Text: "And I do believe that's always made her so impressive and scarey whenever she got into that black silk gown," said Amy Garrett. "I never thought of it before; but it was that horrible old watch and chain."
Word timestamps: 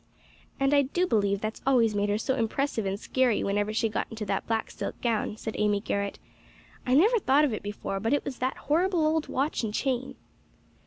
"And 0.59 0.73
I 0.73 0.81
do 0.81 1.05
believe 1.05 1.41
that's 1.41 1.61
always 1.63 1.93
made 1.93 2.09
her 2.09 2.17
so 2.17 2.33
impressive 2.35 2.87
and 2.87 2.99
scarey 2.99 3.43
whenever 3.43 3.71
she 3.71 3.87
got 3.87 4.07
into 4.09 4.25
that 4.25 4.47
black 4.47 4.71
silk 4.71 4.99
gown," 4.99 5.37
said 5.37 5.53
Amy 5.59 5.79
Garrett. 5.79 6.17
"I 6.87 6.95
never 6.95 7.19
thought 7.19 7.45
of 7.45 7.53
it 7.53 7.61
before; 7.61 7.99
but 7.99 8.11
it 8.11 8.25
was 8.25 8.39
that 8.39 8.57
horrible 8.65 9.05
old 9.05 9.27
watch 9.27 9.61
and 9.63 9.71
chain." 9.75 10.15